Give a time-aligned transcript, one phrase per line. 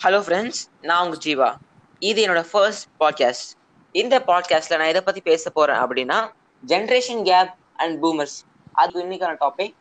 [0.00, 1.54] Hello friends நான் உங்க ஜீவா.
[1.98, 3.48] இது என்னோட ஃபர்ஸ்ட் பாட்காஸ்ட்
[3.92, 6.18] இந்த பாட்காஸ்ட்ல நான் எதை பத்தி பேச போறேன் அப்படின்னா
[6.66, 8.36] ஜென்ரேஷன் கேப் அண்ட் பூமர்ஸ்
[8.72, 9.74] அது இன்னைக்கான டாபிக்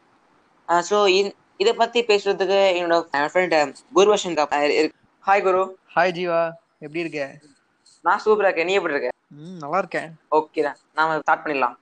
[0.90, 0.98] ஸோ
[1.58, 4.38] இதை பத்தி பேசுறதுக்கு என்னோட friend Guruvarshan
[5.26, 5.62] hi Guru.
[5.96, 6.42] Hi Jeeva.
[6.80, 7.22] எப்படி இருக்க?
[8.02, 8.66] நான் சூப்பரா இருக்கேன்.
[8.66, 9.10] நீ எப்படி இருக்க?
[9.62, 10.10] நல்லா இருக்கேன்.
[10.32, 10.78] ஓகே தான்.
[10.94, 11.76] நாம ஸ்டார்ட் பண்ணிடலாம்.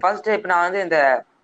[0.00, 0.98] ஃபர்ஸ்ட் இப்போ நான் வந்து இந்த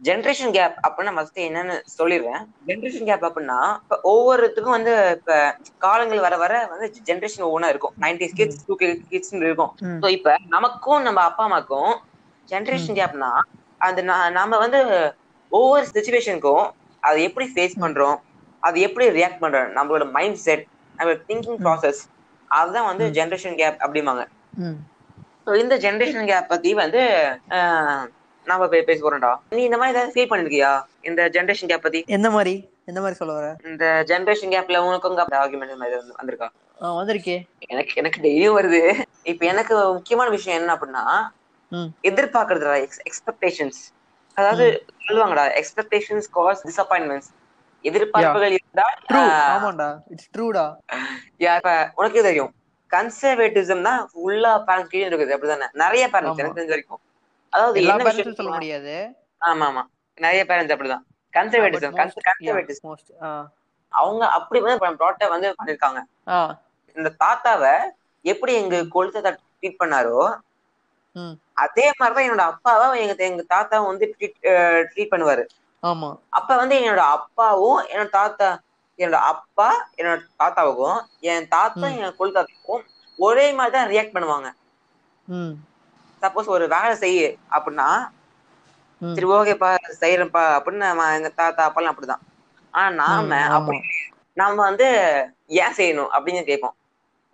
[0.04, 2.40] ஜென்ரேஷன் கேப் அப்படின்னா ஃபர்ஸ்ட் என்னன்னு சொல்லிடுறேன்.
[2.66, 5.36] ஜென்ரேஷன் கேப் அப்படின்னா இப்போ ஒவ்வொருத்துக்கும் வந்து இப்ப
[5.78, 7.94] காலங்கள் வர வர வந்து ஜென்ரேஷன் ஒவ்வொன்றா இருக்கும்.
[8.00, 8.74] நைன்டிஸ் கிட்ஸ் டூ
[9.10, 9.72] கிட்ஸ் இருக்கும்.
[10.00, 11.92] ஸோ இப்ப நமக்கும் நம்ம அப்பா அம்மாக்கும்
[12.48, 13.30] ஜென்ரேஷன் கேப்னா
[13.78, 14.80] அந்த நா- நாம வந்து
[15.52, 16.64] ஒவ்வொரு சுச்சுவேஷனுக்கும்
[17.02, 18.16] அதை எப்படி ஃபேஸ் பண்றோம்
[18.62, 20.66] அது எப்படி ரியாக்ட் பண்றோம் நம்மளோட மைண்ட் செட்
[20.98, 22.00] நம்மளோட திங்கிங் ப்ராசஸ்
[22.50, 24.22] அதுதான் வந்து ஜென்ரேஷன் கேப் அப்படிம்பாங்க.
[25.56, 27.00] இந்த ஜென்ரேஷன் கேப் பத்தி வந்து
[28.44, 30.82] நாம பே- பேச போறோம்டா நீ இந்த மாதிரி ஏதாவது ஃபீல் பண்ணிருக்கியா?
[31.00, 32.04] இந்த ஜென்ரேஷன் கேப் பத்தி?
[32.06, 32.68] எந்த மாதிரி?
[32.84, 33.56] எந்த மாதிரி சொல்ல வர?
[33.64, 36.48] இந்த ஜென்ரேஷன் கேப்ல உனக்கும் ஆர்குமெண்ட் மாதிரி வந்து- வந்திருக்கா?
[36.80, 37.46] வந்திருக்கே.
[37.58, 39.02] எனக்கு எனக்கு டெய்லியும் வருது.
[39.22, 41.28] இப்ப எனக்கு முக்கியமான விஷயம் என்ன அப்படின்னா
[41.68, 41.84] ம்.
[42.02, 43.94] எதிர்பார்க்கறதுடா எக்ஸ்பெக்டேஷன்ஸ்
[44.34, 47.32] அதாவது சொல்லுவாங்கடா எக்ஸ்பெக்டேஷன்ஸ் காஸ் டிசப்பாயின்மெண்ட்ஸ்
[47.82, 48.58] எதிர்பார்ப்புகள்
[49.12, 49.98] ஆமாண்டா.
[50.08, 50.76] இட்ஸ் ட்ரூடா
[51.38, 52.52] யா, இப்ப உனக்கே தெரியும்.
[52.90, 55.38] கன்சர்வேட்டிசம் தான் ஃபுல்லா பேரண்ட்ஸ் கீழே இருக்குது.
[55.38, 57.00] அப்படிதானே நிறைய பேரண்ட்ஸ் எனக்கு தெரிஞ்ச வரைக்கும்.
[57.54, 58.94] அதாவது எல்லா பேரண்ட்ஸும் சொல்ல முடியாது.
[59.42, 59.82] ஆமா ஆமா
[60.18, 61.04] நிறைய பேரண்ட்ஸ் அப்படிதான்.
[61.34, 61.94] கன்சர்வேட்டிசம்
[62.28, 62.92] கன்சர்வேட்டிசம்
[63.92, 66.00] அவங்க அப்படி வந்து ப்ராட்ட வந்து பண்ணிருக்காங்க.
[66.96, 67.74] இந்த தாத்தாவை
[68.24, 70.18] எப்படி எங்க கொளுத்த ட்ரீட் பண்ணாரோ
[71.64, 74.06] அதே மாதிரிதான் என்னோட அப்பாவை எங்க எங்க தாத்தாவை வந்து
[74.90, 75.44] ட்ரீட் பண்ணுவாரு.
[75.82, 76.10] ஆமா.
[76.38, 78.48] அப்ப வந்து என்னோட அப்பாவும் என்னோட தாத்தா
[78.98, 79.68] என்னோட அப்பா
[79.98, 80.98] என்னோட தாத்தாவுக்கும்
[81.30, 81.86] என் தாத்தா.
[81.96, 82.82] என் கொழுத்தாத்துக்கும்
[83.18, 84.48] ஒரே மாதிரி தான் ரியாக்ட் பண்ணுவாங்க
[86.24, 87.20] சப்போஸ் ஒரு வேலை செய்ய
[87.56, 87.88] அப்படின்னா
[89.14, 90.86] சரி ஓகேப்பா செய்யறேன்ப்பா அப்படின்னு
[91.16, 92.22] எங்க தாத்தா அப்பெல்லாம் அப்படிதான்.
[92.74, 93.78] ஆனா நாம அப்படி
[94.36, 94.86] நாம வந்து
[95.58, 96.76] ஏன் செய்யணும் அப்படின்னு கேட்போம்.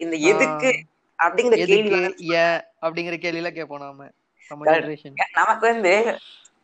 [0.00, 0.70] இந்த எதுக்கு
[1.18, 2.00] அப்படிங்கிற கேள்வி
[2.36, 4.08] ஏன் அப்படிங்கிற கேள்வியில கேட்போம் நாம
[5.38, 5.94] நமக்கு வந்து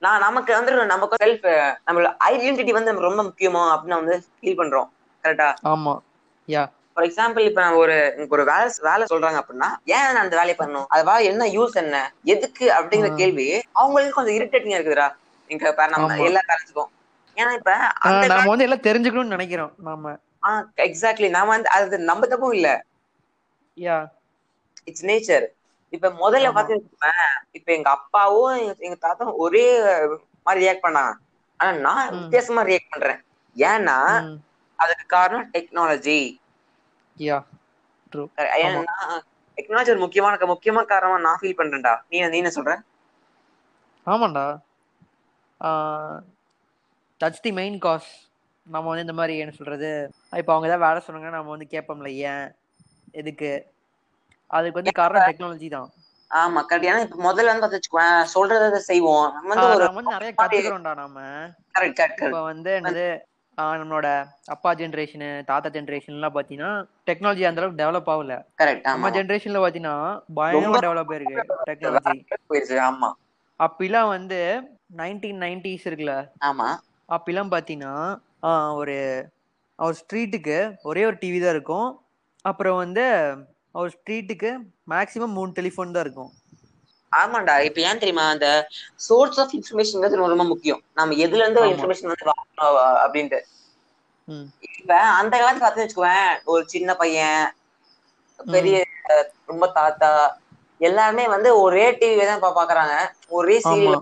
[0.03, 1.47] நான் நமக்கு வந்து நமக்கு செல்ஃப்
[1.87, 4.88] நம்மளோட ஐடென்டிட்டி வந்து ரொம்ப முக்கியமோ அப்படின்னு வந்து ஃபீல் பண்றோம்.
[5.25, 5.94] கரெக்டா ஆமா.
[6.48, 6.64] யா.
[6.96, 10.84] ஃபார் எக்ஸாம்பிள் இப்ப நான் ஒரு ஒரு வேலை வேலை சொல்றாங்க அப்படின்னா ஏன் நான் அந்த வேலையை பண்ணணும்?
[10.88, 12.12] அது வேலை என்ன யூஸ் என்ன?
[12.22, 12.70] எதுக்கு?
[12.70, 13.14] அப்படிங்கிற.
[13.14, 15.14] கேள்வி அவங்களுக்கு கொஞ்சம் இரிட்டேட்டிங்கா இருக்குதுடா.
[15.48, 16.16] எங்க நம்ம.
[16.16, 16.86] எல்லா பேரண்ட்ஸ்க்கும்
[17.36, 20.16] ஏன்னா இப்ப அந்த நாம வந்து எல்லாம் தெரிஞ்சுக்கணும்னு நினைக்கிறோம் நாம.
[20.76, 22.84] எக்ஸாக்ட்லி நாம வந்து அது நம்ம தப்பும் இல்ல.
[23.76, 24.06] யா.
[24.84, 25.46] இட்ஸ் நேச்சர்
[25.88, 26.50] இப்ப முதல்ல.
[26.50, 27.10] பாத்தீங்கன்னா
[27.50, 29.80] இப்ப எங்க அப்பாவும் எங்க- தாத்தாவும் ஒரே
[30.44, 31.12] மாதிரி ரியாக்ட் பண்ணாங்க.
[31.56, 32.20] ஆனா நான்.
[32.20, 33.24] வித்தியாசமா ரியாக்ட் பண்றேன்.
[33.56, 34.36] ஏன்னா
[34.76, 36.36] அதுக்கு காரணம் டெக்னாலஜி
[37.16, 37.38] யா
[38.12, 38.25] ட்ரூ
[38.62, 38.94] ஏன்னா
[39.59, 41.94] டெக்னாலஜி ஒரு முக்கியமான முக்கியமான காரணமா நான் ஃபீல் பண்றேன்டா.
[42.10, 42.72] நீ நீ என்ன சொல்ற?
[44.06, 44.47] ஆமாண்டா.
[47.21, 48.10] தட்ஸ் தி மெயின் காஸ்
[48.66, 49.91] நம்ம வந்து இந்த மாதிரி என்ன சொல்றது?
[50.41, 52.47] இப்போ அவங்க ஏதாவது வேலை சொன்னாங்கன்னா நம்ம வந்து கேட்போம்ல ஏன்?
[53.21, 53.50] எதுக்கு?
[54.50, 55.88] அதுக்கு வந்து காரணம் டெக்னாலஜி தான்.
[56.31, 59.26] ஆமா கரெக்ட் ஏன்னா இப்ப முதல்ல வந்து பார்த்து வச்சுக்கோவேன் சொல்றதை செய்வோம்.
[59.37, 59.56] நம்ம
[59.91, 61.19] வந்து நிறைய கத்துக்கிறோம்டா நாம
[61.76, 63.06] கரெக்ட் கரெக்ட் இப்போ வந்து என்னது
[63.59, 64.09] நம்மளோட
[64.55, 66.71] அப்பா ஜென்ரேஷனு தாத்தா ஜென்ரேஷன்லாம் பார்த்தீங்கன்னா
[67.09, 68.34] டெக்னாலஜி அந்த அளவுக்கு டெவலப் ஆகல.
[68.61, 69.97] கரெக்ட் நம்ம ஜென்ரேஷன்ல பார்த்தீங்கன்னா
[70.39, 73.11] பயங்கரமா டெவலப் ஆயிருக்கு டெக்னாலஜி ஆமா.
[73.61, 74.41] அப்பெல்லாம் வந்து
[75.00, 76.17] நைன்டீன் நைன்டிஸ் இருக்குல்ல?
[76.49, 76.69] ஆமா.
[77.09, 77.94] அப்பெல்லாம் பார்த்தீங்கன்னா
[78.81, 78.97] ஒரு
[79.78, 80.59] அவர் ஸ்ட்ரீட்டுக்கு
[80.91, 81.88] ஒரே ஒரு டிவி தான் இருக்கும்.
[82.44, 83.05] அப்புறம் வந்து
[83.75, 84.50] அவர் ஸ்ட்ரீட்டுக்கு
[84.91, 86.31] மேக்ஸிமம் மூணு டெலிஃபோன் தான் இருக்கும்.
[87.19, 87.54] ஆமாண்டா.
[87.66, 88.25] இப்ப ஏன் தெரியுமா?
[88.34, 88.49] அந்த
[89.06, 90.82] சோர்ஸ் ஆஃப் இன்ஃபர்மேஷன் ரொம்ப முக்கியம்.
[90.94, 91.62] நம்ம எதுல இருந்து.
[91.72, 92.28] இன்ஃபர்மேஷன் வந்து
[93.04, 93.41] அப்படின்ட்டு.
[94.77, 96.22] இப்ப அந்த காலத்துல பார்த்து வச்சுக்குவேன்
[96.53, 97.44] ஒரு சின்ன பையன்
[98.49, 98.76] பெரிய
[99.50, 100.10] ரொம்ப தாத்தா
[100.81, 102.94] எல்லாருமே வந்து ஒரே டிவி தான் பாக்குறாங்க.
[103.37, 103.99] ஒரே சீரியல்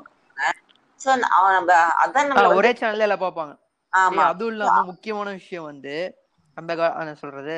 [1.01, 1.73] சோ அவன் நம்ம
[2.03, 3.55] அதான் நம்ம ஒரே சேனல்ல எல்லாம் பார்ப்பாங்க
[3.93, 4.27] ஆமா.
[4.29, 5.95] அதுவும் இல்லாம முக்கியமான விஷயம் வந்து
[6.57, 6.73] அந்த
[7.23, 7.57] சொல்றது?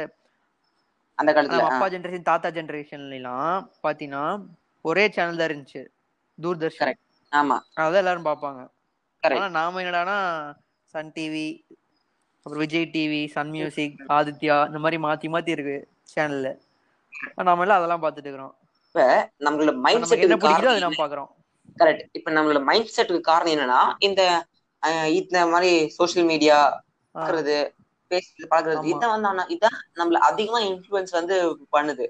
[1.19, 1.65] அந்த காலத்துல.
[1.71, 4.25] அப்பா ஜென்ரேஷன் தாத்தா ஜென்ரேஷன்ல எல்லாம் பாத்தீங்கன்னா
[4.87, 5.83] ஒரே சேனல் தான் இருந்துச்சு.
[6.39, 6.99] தூர்தர்ஷன்.
[7.33, 7.57] ஆமா.
[7.79, 8.61] அதான் எல்லாரும் பார்ப்பாங்க.
[9.23, 9.39] Correct.
[9.39, 10.17] ஆனா நாம என்னடானா
[10.95, 11.47] சன் டிவி
[12.47, 15.79] அப்புறம் விஜய் டிவி சன் மியூசிக் ஆதித்யா இந்த மாதிரி மாத்தி மாத்தி இருக்கு
[16.13, 16.51] சேனல்ல
[17.47, 18.55] நாம எல்லாம் அதெல்லாம் பார்த்துட்டு இருக்கிறோம்.
[18.87, 19.05] இப்ப
[19.47, 21.31] நம்மளோட மைண்ட் நமக்கு என்ன பிடிக்குதோ அதை செட் நம்ம பாக்குறோம்
[21.77, 24.23] கரெக்ட் இப்ப நம்மளோட மைண்ட் செட்டுக்கு காரணம் என்னன்னா இந்த
[25.19, 26.59] இந்த மாதிரி சோஷியல் மீடியா
[27.15, 27.57] பாக்குறது
[28.11, 28.91] பேசுறது பழகுறது ஆமா.
[28.93, 31.37] இதான் வந்து இதான் நம்மள அதிகமா இன்ஃபுளுன்ஸ் வந்து
[31.73, 32.07] பண்ணுது.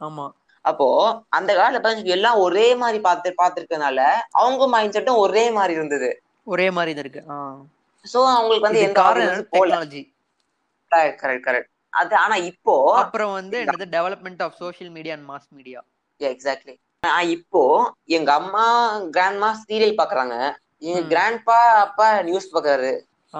[0.00, 0.26] ஆமா.
[0.64, 0.86] அப்போ
[1.28, 4.00] அந்த காலத்துல எல்லாம் ஒரே மாதிரி பார்த்து பார்த்திருக்கனால
[4.30, 6.22] அவங்க மைண்ட் செட்டும் ஒரே மாதிரி இருந்தது.
[6.44, 7.22] ஒரே மாதிரி இருக்கு.
[8.14, 9.00] சோ அவங்களுக்கு வந்து எந்த
[9.52, 10.02] டெக்னாலஜி
[10.90, 13.86] கரெக்ட் கரெக்ட் அது ஆனா இப்போ அப்புறம் வந்து என்னது?
[13.90, 15.84] Development of social media and mass media
[16.20, 16.74] exactly
[17.28, 17.62] இப்போ
[18.04, 18.64] எங்க அம்மா
[19.02, 20.54] கிராண்ட்மா சீரியல் பாக்குறாங்க.
[20.78, 21.00] எங்க.
[21.10, 22.92] கிராண்ட்பா அப்பா நியூஸ் பாக்குறாரு.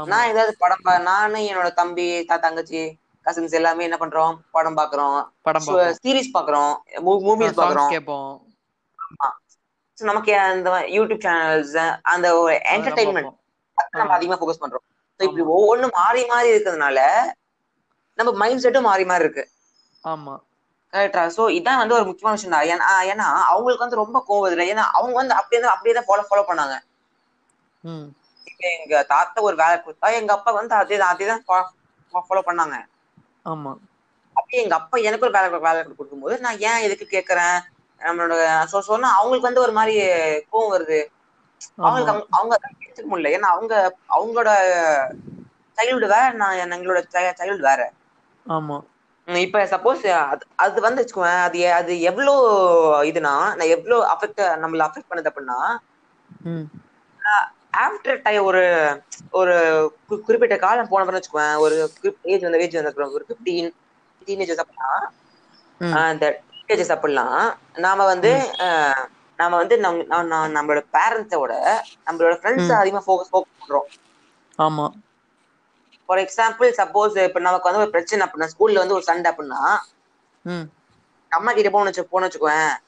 [0.07, 4.35] நான் ஏதாவது படம் பா- நானு என்னோட தம்பி தங்கச்சி கசின்ஸ் எல்லாமே என்ன பண்றோம்?
[4.57, 5.19] படம் பாக்குறோம்.
[5.47, 5.67] படம்
[5.99, 6.73] சீரிஸ் பாக்குறோம்.
[7.27, 7.93] மூவிஸ் பாக்குறோம்.
[7.93, 8.31] கேட்போம்
[9.99, 11.75] So, நமக்கு அந்த யூடியூப் சேனல்ஸ்
[12.13, 13.31] அந்த ஒரு என்டர்டைன்மெண்ட்.
[13.93, 14.85] நம்ம அதிகமா ஃபோக்கஸ் பண்றோம்.
[15.21, 16.99] இப்படி ஒவ்வொன்றும் மாறி மாறி இருக்கிறதுனால
[18.19, 19.45] நம்ம மைண்ட் செட்டும் மாறி மாறி இருக்கு.
[20.05, 20.35] ஆமா.
[20.93, 22.69] கரெக்டா சோ இதான் வந்து ஒரு முக்கியமான விஷயம் தான்.
[23.13, 24.71] ஏன்னா அவங்களுக்கு வந்து ரொம்ப கோவம் வருது.
[24.73, 26.77] ஏன்னா அவங்க வந்து அப்படியே தான் அப்படியே தான் ஃபாலோ ஃபாலோ பண்ணாங்க.
[28.71, 31.45] எங்க தாத்தா ஒரு வேலை கொடுத்தா எங்க அப்பா வந்து அதே தான் அதே தான்
[32.25, 32.77] ஃபாலோ பண்ணாங்க.
[33.47, 33.73] ஆமா.
[34.37, 37.57] அப்படியே எங்க அப்பா எனக்கு ஒரு வேலை வேலை கொடுக்கும்போது நான் ஏன் எதுக்கு கேக்குறேன்?
[38.01, 38.35] நம்மளோட
[38.89, 39.95] சொன்னா அவங்களுக்கு வந்து ஒரு மாதிரி
[40.51, 41.01] கோவம் வருது.
[41.83, 43.35] அவங்களுக்கு அவங்க எடுத்துக்க முடியல.
[43.37, 43.75] ஏன்னா அவங்க
[44.17, 44.51] அவங்களோட
[45.79, 47.01] சைல்டு வேற நான் எங்களோட
[47.39, 47.81] சைல்டு வேற.
[48.47, 48.79] ஆமா.
[49.29, 50.03] இப்ப சப்போஸ்
[50.65, 52.35] அது வந்து வச்சுக்கோவேன் அது அது எவ்வளோ
[53.11, 55.59] இதுனா நான் எவ்வளோ அஃபெக்ட் நம்மள அஃபெக்ட் பண்ணுது அப்படின்னா
[57.77, 58.65] ஆஃப்டர் டை ஒரு
[59.31, 61.59] ஒரு குறிப்பிட்ட காலம் போன பிறகு வச்சுக்குவேன்.
[61.59, 61.91] ஒரு
[62.23, 63.75] ஏஜ் வந்து ஏஜ் வந்து ஒரு ஃபிஃப்டீன்
[64.25, 65.09] டீனேஜஸ் அப்படின்னா
[65.79, 65.85] ம்.
[65.85, 68.55] ஆஹ் இந்த டீனேஜஸ் அப்படிலாம் நாம வந்து
[69.37, 71.75] நாம வந்து நம் நம்- நம்- நம்மளோட பேரண்ட்ஸோட
[72.07, 72.73] நம்மளோட ஃப்ரெண்ட்ஸ்.
[72.73, 73.89] அதிகமா ஃபோக்கஸ் ஃபோக்கஸ் பண்றோம்.
[74.59, 74.91] ஆமா.
[76.07, 79.79] ஃபார் எக்ஸாம்பிள் சப்போஸ் இப்ப நமக்கு வந்து ஒரு பிரச்சனை அப்படின்னா ஸ்கூல்ல வந்து ஒரு சண்டை அப்படின்னா
[81.29, 82.81] அம்மா கிட்ட போன வச்சு போன வச்சுக்குவேன்.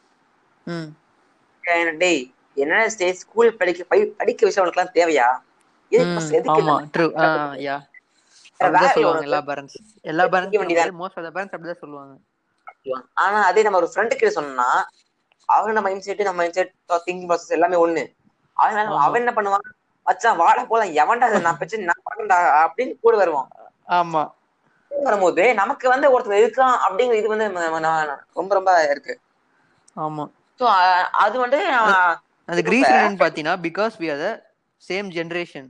[1.97, 5.45] டேய் என்ன ஸ்கூல் படிக்க படி- படிக்க விஷயம் உனக்கு எல்லாம் தேவையா
[13.13, 14.89] ஆனா அதே நம்ம ஒரு ஃப்ரெண்டு கிட்ட சொன்னா
[15.53, 18.13] அவனோட மைண்ட் செட் நம்ம மைண்ட் செட் திங்கிங் ப்ராசஸ் எல்லாமே ஒண்ணு.
[18.53, 18.99] அதனால.
[18.99, 19.73] அவன் என்ன பண்ணுவான்?
[20.05, 20.89] மச்சான் வாடா போலாம்.
[20.89, 23.49] எவன்டா நான் பிரச்சனை நான் பண்ணா அப்படின்னு கூட வருவான்.
[23.89, 24.33] ஆமா.
[25.03, 27.51] வரும்போது நமக்கு வந்து ஒருத்தர் இருக்கான் அப்படிங்கிற இது வந்து
[28.35, 29.21] ரொம்ப ரொம்ப இருக்கு.
[29.97, 30.31] ஆமா.
[30.59, 30.63] ஸோ
[31.03, 31.71] அது வந்து
[32.49, 34.29] அதுக்கு ரீசன் என்னன்னு பாத்தீங்கன்னா because we are the
[34.83, 35.69] same generation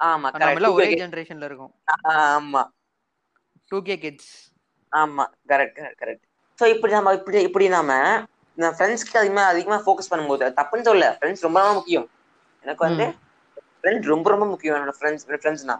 [0.00, 0.46] ஆமா நம்ம
[0.76, 1.72] ஒரே ஜெனரேஷன்ல இருக்கோம்.
[2.28, 2.62] ஆமா.
[3.70, 4.32] டூ கே கிட்ஸ்
[4.92, 6.24] ஆமா கரெக்ட் கரெக்ட்
[6.58, 7.92] ஸோ இப்படி நம்ம இப்படி இப்படி நாம
[8.58, 12.06] நான் ஃப்ரெண்ட்ஸ்க்கு அதிகமா அதிகமா ஃபோக்கஸ் பண்ணும்போது தப்புன்னு சொல்ல ஃப்ரெண்ட்ஸ் ரொம்ப ரொம்ப முக்கியம்.
[12.64, 13.04] எனக்கு வந்து
[13.78, 15.76] ஃப்ரெண்ட் ரொம்ப ரொம்ப முக்கியம் என்னோட ஃப்ரெண்ட்ஸ் ஃப்ரெண்ட்ஸ்னா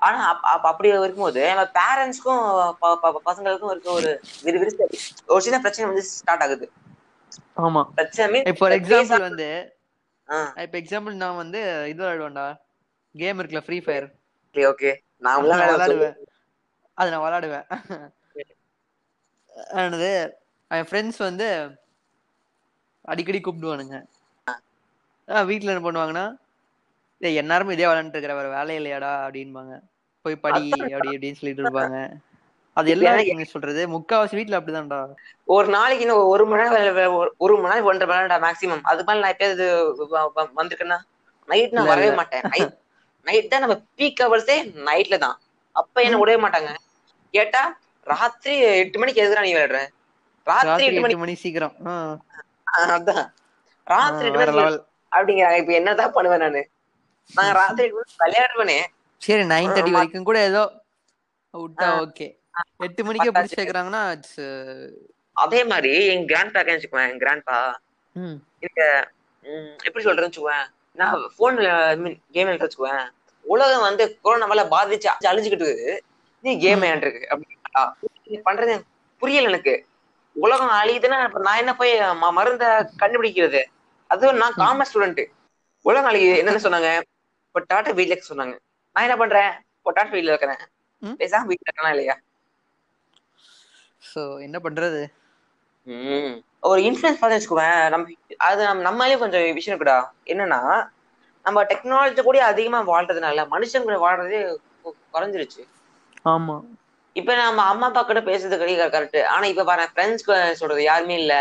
[0.00, 2.42] ஆனா அப்- அப்ப அப்படி இருக்கும்போது நம்ம பேரண்ட்ஸ்க்கும்
[3.24, 4.10] பசங்களுக்கும் இருக்க ஒரு
[4.44, 4.78] விரு விரிச
[5.26, 6.66] ஒரு சின்ன பிரச்சனை வந்து ஸ்டார்ட் ஆகுது.
[7.56, 7.82] ஆமா.
[8.50, 9.48] இப்போ எக்ஸாம்பிள் வந்து
[10.64, 12.46] இப்போ எக்ஸாம்பிள் நான் வந்து இது விளையாடுவேன்டா.
[13.14, 14.06] கேம் இருக்குல்ல ஃப்ரீ ஃபயர்
[14.46, 14.90] ஓகே ஓகே
[15.22, 16.16] நான் விளையாடுவேன்
[16.98, 17.66] அது நான் விளையாடுவேன்.
[19.78, 20.10] ஆனது
[20.70, 21.46] என் ஃப்ரெண்ட்ஸ் வந்து
[23.04, 23.96] அடிக்கடி கூப்பிடுவானுங்க.
[25.28, 25.42] ஆ.
[25.50, 26.26] வீட்டில் என்ன பண்ணுவாங்கன்னா
[27.20, 29.12] எந்நேரமும் இதே விளையாண்டுட்டு இருக்கிற வேற வேலை இல்லையாடா?
[29.24, 29.74] அப்படின்பாங்க.
[30.24, 31.98] போய் படி அப்படி இப்படின்னு சொல்லிட்டு இருப்பாங்க.
[32.80, 33.88] அது எல்லாம் என்ன சொல்றது?
[33.88, 35.14] முக்காவாசி வீட்ல அப்படிதான்டா.
[35.44, 39.18] ஒரு நாளைக்கு இன்னும் ஒரு மணி நேரம் ஒரு- மணி நேரம் ஒன்றரை மணி நேரம் மேக்ஸிமம் அது மேல
[39.20, 39.66] நான் எப்பயாவது
[40.56, 40.98] வந்திருக்கேன்னா
[41.48, 42.14] நைட் நான் வரவே.
[42.14, 42.40] மாட்டேன்.
[42.50, 42.74] நைட்
[43.22, 45.40] நைட் தான் நம்ம பீக் ஹவர்ஸே நைட்ல தான்.
[45.72, 46.74] அப்ப என்ன விடவே மாட்டாங்க.
[47.30, 49.80] கேட்டா ராத்திரி எட்டு மணிக்கு எதுக்குடா நீ விளையாடுற?
[50.44, 51.74] ராத்திரி எட்டு மணி மணி சீக்கிரம்.
[52.78, 53.26] அதான்.
[53.84, 54.84] ராத்திரி எட்டு level.
[55.16, 56.70] அப்படிங்கிறாங்க இப்ப என்னதான் பண்ணுவேன் நானு?
[57.34, 58.78] நான் ராத்திரி விளையாடுவேனே.
[59.16, 59.90] சரி நைன் தேர்ட்டி.
[59.90, 60.82] வரைக்கும் கூட ஏதோ
[61.54, 61.88] விட்டா.
[62.04, 62.39] ஓகே
[62.76, 64.40] எட்டு மணிக்கே பிடிச்சி சேர்க்கறாங்கன்னா இட்ஸ்
[65.32, 67.80] அதே மாதிரி என் கிராண்ட் பேக்கே வச்சுக்குவேன் என் கிராண்ட் பா
[68.58, 69.10] இந்த
[69.84, 70.66] எப்படி சொல்றேன்னு வச்சுக்குவேன்.
[70.94, 73.10] நான் போன்ல மீன் கேம் வச்சுக்குவேன்.
[73.44, 75.98] உலகம் வந்து கொரோனாவால பாதிச்சு அழிஞ்சு- அழிஞ்சுக்கிட்டு இருக்குது.
[76.42, 77.92] நீ கேம் விளையாண்டுருக்கு அப்படின்னா
[78.24, 78.80] நீ பண்றது
[79.18, 79.86] புரியல எனக்கு.
[80.32, 83.62] உலகம் அழியுதுன்னா நான் என்ன போய் மருந்த கண்டுபிடிக்கிறது?
[84.06, 85.24] அதுவும் நான் காமர்ஸ் ஸ்டூடெண்ட்
[85.82, 86.40] உலகம் அழியுது.
[86.40, 87.00] என்னன்னு சொன்னாங்க?
[87.46, 88.58] இப்போ டாட்டா வீட்ல இருக்க சொன்னாங்க.
[88.92, 89.50] நான் என்ன பண்றேன்?
[89.76, 90.62] இப்போ டாட்டா வீட்ல இருக்கிறேன்.
[91.02, 92.18] பேசாம வீட்ல இருக்கனா இல்லையா?
[94.12, 95.00] ஸோ என்ன பண்றது.
[96.62, 98.14] ஒரு இன்ஃபுளுன்ஸ் பார்த்து வச்சுக்குவேன் நம்ம
[98.46, 100.60] அது நம்ம- நம்மளே கொஞ்சம் விஷயம் இருக்குடா என்னன்னா
[101.44, 104.40] நம்ம டெக்னாலஜி கூட அதிகமா வாழ்றதுனால மனுஷன் கூட வாழ்றதே
[105.14, 105.62] குறைஞ்சிருச்சு.
[106.26, 106.56] ஆமா.
[107.16, 110.26] இப்ப நம்ம அம்மா அப்பா கிட்ட பேசுறது கிடையாது கரெக்ட் ஆனா இப்ப பாரு ஃப்ரெண்ட்ஸ்
[110.60, 111.34] சொல்றது யாருமே இல்ல.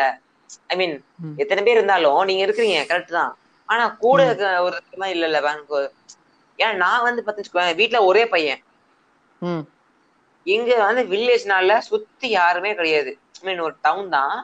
[0.67, 0.95] ஐ மீன்.
[1.37, 3.33] எத்தனை பேர் இருந்தாலும் நீங்க இருக்கிறீங்க கரெக்ட் தான்.
[3.69, 5.79] ஆனா கூட இருக்க ஒரு இல்ல இல்ல எனக்கு
[6.59, 8.61] ஏன்னா நான் வந்து பார்த்துச்சுக்குவேன் வீட்டுல ஒரே பையன்.
[10.45, 13.11] இங்க வந்து வில்லேஜ்னால சுத்தி யாருமே கிடையாது.
[13.39, 14.35] ஐ மீன் ஒரு டவுன் தான்.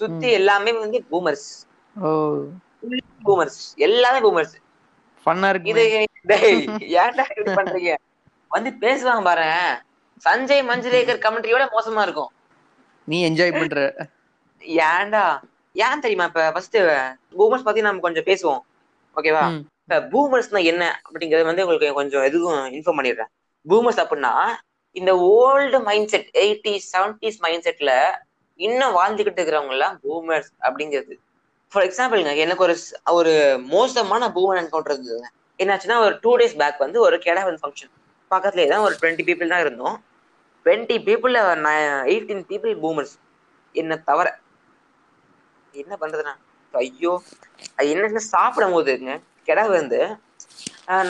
[0.00, 1.48] சுத்தி எல்லாமே வந்து பூமர்ஸ்
[3.26, 4.54] பூமர்ஸ் எல்லாமே பூமர்ஸ்
[5.26, 6.00] ஃபன்னா இது இருக்கு
[7.02, 7.92] ஏன்டா இப்படி பண்றீங்க?
[8.50, 9.46] வந்து பேசுவாங்க பாரு.
[10.26, 12.30] சஞ்சய் மஞ்சுரேகர் கமெண்ட்ரியோட மோசமா இருக்கும்.
[13.08, 13.78] நீ என்ஜாய் பண்ற.
[14.88, 15.24] ஏன்டா?
[15.76, 16.78] ஏன் தெரியுமா இப்ப ஃபர்ஸ்ட்
[17.38, 18.62] பூமர்ஸ் பத்தி நம்ம கொஞ்சம் பேசுவோம்.
[19.16, 19.44] ஓகேவா.
[19.84, 23.30] இப்ப பூமர்ஸ்னா என்ன அப்படிங்கறது வந்து உங்களுக்கு கொஞ்சம் எதுவும் இன்ஃபார்ம் பண்ணிடுறேன்.
[23.66, 24.32] பூமர்ஸ் அப்படின்னா
[25.00, 27.92] இந்த old mind set eighties seventies mind செட்ல
[28.60, 31.14] இன்னும் வாழ்ந்துகிட்டு இருக்கிறவங்க எல்லாம் பூமர்ஸ் அப்படிங்கிறது.
[31.72, 32.74] ஃபார் எக்ஸாம்பிள்ங்க எனக்கு ஒரு
[33.18, 33.32] ஒரு
[33.74, 35.28] மோசமான பூமர் என்கவுண்டர் இருந்ததுங்க.
[35.62, 37.92] என்னாச்சுன்னா ஒரு டூ டேஸ் பேக் வந்து ஒரு கேடாவன் ஃபங்க்ஷன்
[38.30, 39.96] பக்கத்துலேயே தான் ஒரு டுவெண்ட்டி பீப்புள் தான் இருந்தோம்.
[40.66, 41.40] டுவெண்ட்டி பீப்புள்ல
[42.12, 43.14] எயிட்டீன் பீப்புள் பூமர்ஸ்
[43.74, 44.28] என்ன தவிர
[45.74, 46.34] என்ன பண்றதுண்ணா
[46.74, 47.12] ஐயோ
[47.78, 49.14] அது என்ன சாப்பிடும் போதுங்க
[49.48, 49.98] கிடவு வந்து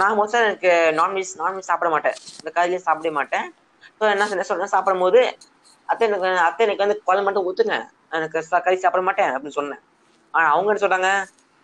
[0.00, 2.17] நான் மோஸ்டா எனக்கு நான்வெஜ் நான்வெஜ் சாப்பிட மாட்டேன்.
[2.41, 3.47] இந்த காலையில சாப்பிட மாட்டேன்.
[4.00, 5.20] ஸோ என்ன என்ன சாப்பிடும் போது
[5.88, 7.76] அத்தை எனக்கு அத்தை எனக்கு வந்து குழம்பு மட்டும் ஊத்துங்க.
[8.16, 9.82] எனக்கு கறி சாப்பிட மாட்டேன் அப்படின்னு சொன்னேன்.
[10.34, 11.10] ஆனா அவங்க என்ன சொல்றாங்க?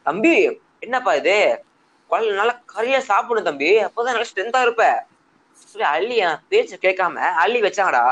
[0.06, 0.32] தம்பி
[0.84, 1.36] என்னப்பா இது?
[2.10, 3.70] குழம்பு நல்லா கறியா சாப்பிடணும் தம்பி.
[3.86, 4.84] அப்போதான் நல்லா ஸ்ட்ரென்த்தா இருப்ப.
[5.62, 6.16] சொல்லி அள்ளி
[6.50, 8.02] பேச்சு கேட்காம அள்ளி வச்சாங்கடா.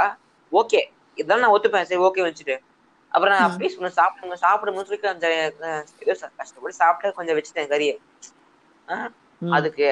[0.53, 0.81] ஓகே.
[1.19, 1.89] இதான் நான் ஒத்துப்பேன்.
[1.91, 2.57] சரி ஓகே வச்சுட்டு.
[3.13, 5.35] அப்புறம் நான் அப்படியே சொன்னேன் சாப்பிடுங்க சாப்பிடுங்கன்னு சொல்லி கொஞ்சம்
[6.03, 7.95] ஏதோ கஷ்டப்பட்டு சாப்பிட்டு கொஞ்சம் வச்சுட்டேன் கறியை.
[9.43, 9.89] அதுக்கு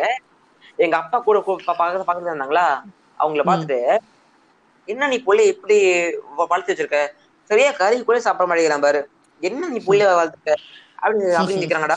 [0.78, 2.66] எங்க அப்பா கூட பக்கத்துல பக்கத்துல இருந்தாங்களா?
[3.20, 3.78] அவங்கள பார்த்துட்டு
[4.86, 7.08] என்ன நீ புள்ளைய இப்படி வ- வளர்த்து வச்சிருக்க?
[7.44, 9.08] சரியா கறி கூட சாப்பிட மாட்டேங்கிறான் பாரு.
[9.40, 10.54] என்ன நீ புள்ளைய வளர்த்துக்க
[11.02, 11.96] அப்படின்னு அப்படின்னு கேக்குறாங்கடா.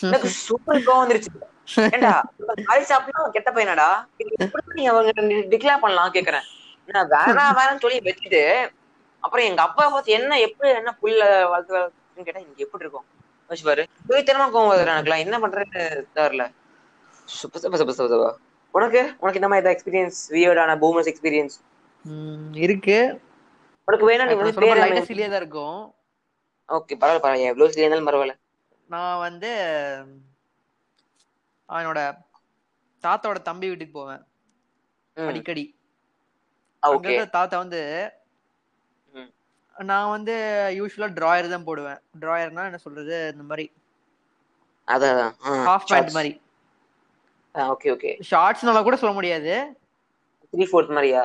[0.00, 1.90] எனக்கு சூப்பர் கோவம் வந்துருச்சு.
[1.92, 2.32] ஏண்டா
[2.64, 4.04] கறி சாப்பிடலாம் கெட்ட பையனாடா?
[4.16, 6.42] எப்படி நீ அவங்க டிக்ளேர் பண்ணலாம் கேக்குறேன்.
[6.86, 8.70] நான் வேற வேணாம்னு சொல்லி வச்சுட்டு
[9.20, 13.04] அப்புறம் எங்க அப்பா பார்த்து என்ன எப்படி என்ன புள்ள வளர்த்து வளர்த்துன்னு கேட்டா இங்க எப்படி இருக்கும்?
[13.46, 13.86] வச்சு பாரு.
[14.08, 15.18] போய்த்தனமா கோவம் வருது எனக்குலாம்.
[15.18, 16.52] என்ன பண்றேன்னு தெரியல.
[17.24, 18.36] சூப்பர் சூப்பர் சூப்பர்
[18.70, 18.98] உனக்கு?
[19.18, 21.67] உனக்கு இந்த மாதிரி எக்ஸ்பீரியன்ஸ் வியர்டான பூமர்ஸ் எக்ஸ்பீரியன்ஸ்
[22.66, 22.98] இருக்கு.
[23.88, 25.78] உனக்கு வேணா நீ வந்து பேர் லைட்டா சிலியா தான் இருக்கும்.
[26.68, 27.50] ஓகே பரவாயில்ல பரவாயில்ல.
[27.52, 28.36] எவ்வளவு சரியா இருந்தாலும் பரவாயில்ல.
[28.90, 29.50] நான் வந்து
[31.68, 32.00] அவனோட
[33.04, 34.22] தாத்தாவோட தம்பி வீட்டுக்கு போவேன்.
[35.16, 35.64] அடிக்கடி.
[36.82, 37.82] அங்க தாத்தா வந்து.
[39.76, 40.34] நான் வந்து
[40.78, 42.00] யூஸ்வலா டிராயர் தான் போடுவேன்.
[42.20, 43.30] டிராயர்னா என்ன சொல்றது?
[43.32, 43.66] இந்த மாதிரி.
[44.88, 45.20] அதான்
[45.68, 46.40] ஹாஃப் பேண்ட் மாதிரி.
[47.54, 48.10] Okay okay.
[48.30, 49.52] ஷார்ட்ஸ்னால கூட சொல்ல முடியாது.
[50.52, 51.22] த்ரீ ஃபோர்த் மாதிரியா?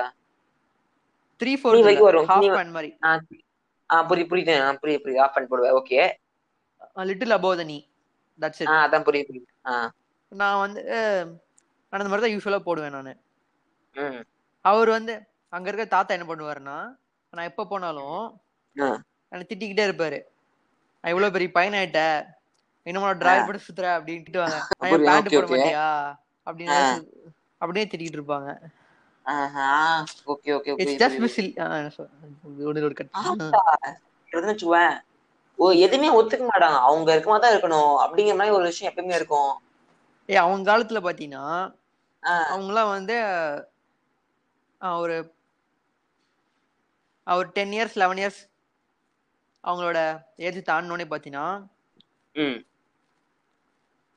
[1.43, 2.27] த்ரீ ஃபோர் வரைக்கும் வரும்.
[2.29, 2.89] ஹாஃப் பேண்ட் மாதிரி.
[3.03, 3.11] ஆ
[3.89, 4.53] ஆ புரியுது.
[4.59, 5.19] ஆ, புரியுது புரியுது.
[5.19, 5.75] ஆஃப் பண்ணி போடுவேன்.
[5.79, 6.01] Okay
[7.03, 7.77] little above the knee
[8.39, 9.49] that's ah it அதான் புரியுது புரியுது.
[9.65, 9.73] ஆ.
[10.31, 10.81] நான் வந்து
[11.93, 13.19] அந்த மாதிரி தான் யூஸ்வலா போடுவேன் நான்.
[14.65, 15.13] அவர் வந்து
[15.53, 16.77] அங்க இருக்க தாத்தா என்ன பண்ணுவாருன்னா
[17.33, 18.21] நான் எப்ப போனாலும்.
[19.31, 20.19] என்னை திட்டிக்கிட்டே இருப்பாரு.
[21.03, 22.01] நான் இவ்வளவு பெரிய பையன் ஆயிட்ட
[22.85, 24.57] இன்னும் டிராயர் போட்டு சுத்துற அப்படின்ட்டு வாங்க.
[25.09, 25.47] பேண்ட் போட.
[25.51, 25.87] மாட்டியா?
[26.47, 26.77] அப்படின்னு
[27.61, 28.49] அப்படியே திட்டிக்கிட்டு இருப்பாங்க.
[30.25, 31.51] ஓகே ஓகே இட்ஸ் ஜஸ்ட் மிஸ்ஸில்
[32.83, 33.11] ஒரு கட்
[34.31, 34.93] வச்சுக்குவேன்
[35.59, 36.77] ஓ எதுவுமே ஒத்துக்க மாட்டாங்க.
[36.79, 37.93] அவங்க இருக்க மாதிரி தான் இருக்கணும்.
[38.03, 39.51] அப்படிங்கிற மாதிரி ஒரு விஷயம் எப்பயுமே இருக்கும்.
[40.29, 41.45] ஏ அவங்க காலத்துல பாத்தீங்கன்னா
[42.23, 42.33] ஆ.
[42.49, 43.15] அவங்கலாம் வந்து
[44.81, 45.15] ஒரு
[47.27, 48.41] ஒரு டென் இயர்ஸ் லெவன் இயர்ஸ்
[49.63, 49.99] அவங்களோட
[50.35, 51.45] ஏஜ் தாண்டினோடனே பாத்தீங்கன்னா
[52.35, 52.57] ம்.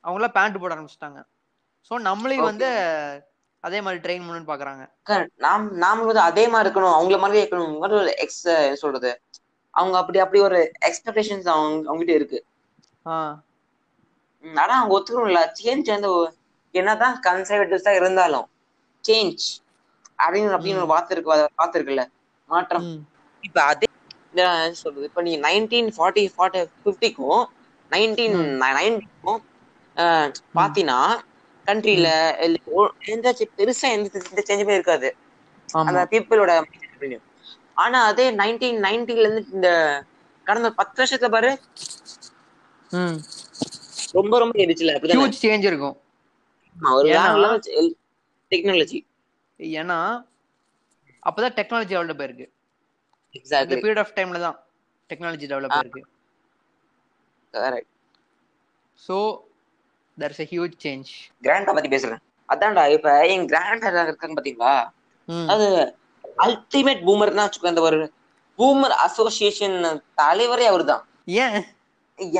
[0.03, 1.19] அவங்களாம் பேண்ட் போட ஆரம்பிச்சிட்டாங்க.
[1.91, 2.51] ஸோ நம்மளையும் Okay.
[2.51, 2.69] வந்து
[3.63, 4.83] அதே மாதிரி ட்ரெயின் பண்ணணும்னு பாக்குறாங்க.
[5.37, 6.95] நாம் நாமளும் வந்து அதே மாதிரி இருக்கணும்.
[6.95, 7.77] அவங்கள மாதிரியே இருக்கணும்.
[7.79, 8.43] மாதிரி ஒரு எக்ஸ்
[8.81, 9.11] சொல்றது?
[9.73, 12.39] அவங்க அப்படி அப்படி ஒரு எக்ஸ்பெக்டேஷன்ஸ் அவங்க அவங்ககிட்ட இருக்கு.
[14.43, 15.41] ஆனா அவங்க ஒத்துக்கணும்ல.
[15.59, 16.09] சேஞ்ச் வந்து
[16.75, 18.47] என்னதான் கன்சர்வேட்டிவ்ஸா இருந்தாலும்
[19.03, 19.45] சேஞ்ச்
[20.19, 22.03] அப்படின்னு அப்படின்னு ஒரு வார்த்தை இருக்கு வார்த்தை இருக்குல்ல?
[22.49, 22.85] மாற்றம்.
[23.43, 23.87] இப்ப அதே
[24.77, 25.05] சொல்றது?
[25.09, 27.43] இப்ப நீங்க நைன்டீன் ஃபார்ட்டி ஃபார்ட்டி ஃபிஃப்டிக்கும்
[27.91, 29.41] நைன்டீன் நைன்டிக்கும்
[30.57, 30.99] பாத்தீங்கன்னா
[31.67, 32.07] கண்ட்ரில
[33.05, 35.09] எந்த சி- பெருசா எந்த சேஞ்சுமே இருக்காது.
[35.81, 36.51] அந்த பீப்புளோட
[37.75, 39.69] ஆனா அதே நைன்டீன் நைன்டில இருந்து இந்த
[40.47, 41.51] கடந்த பத்து வருஷத்துல பாரு.
[44.13, 45.95] ரொம்ப ரொம்ப எரிச்சல ஹியூஜ் சேஞ்ச் இருக்கும்.
[46.97, 47.07] ஒரு
[48.51, 48.99] டெக்னாலஜி
[49.59, 49.97] ஏன்னா
[51.23, 52.47] அப்பதான் டெக்னாலஜி டெவலப் ஆயிருக்கு.
[53.35, 54.57] எக்ஸாக்ட்லி பீரியட் ஆஃப் டைம்ல தான்
[55.09, 56.03] டெக்னாலஜி டெவலப் ஆயிருக்கு.
[57.53, 57.91] Correct
[58.99, 59.15] so
[60.17, 61.09] there is a huge change
[61.45, 62.21] கிராண்டா பத்தி பேசுறேன்.
[62.49, 64.73] அதான்டா இப்ப என் கிராண்ட் இருக்காங்க பாத்தீங்களா?
[65.53, 65.65] அது
[66.45, 67.99] அல்டிமேட் பூமர்னா வச்சுக்கோ இந்த ஒரு
[68.59, 69.77] பூமர் அசோசியேஷன்
[70.21, 71.03] தலைவரே அவர்தான்.
[71.43, 71.57] ஏன்?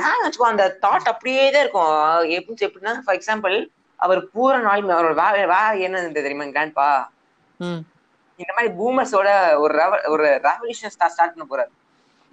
[0.03, 1.91] ஏன் வச்சுக்கோ அந்த தாட் அப்படியே தான் இருக்கும்.
[2.37, 3.55] எப்படி எப்படின்னா ஃபார் எக்ஸாம்பிள்
[3.99, 6.87] அவர் பூர நாள் அவரோட வேலை வேலை என்ன தெரியுமா கிராண்ட்பா
[8.39, 9.29] இந்த மாதிரி பூமர்ஸோட
[9.63, 9.75] ஒரு
[10.13, 11.71] ஒரு ரெவல்யூஷன் ஸ்டார்ட் பண்ண போறாரு.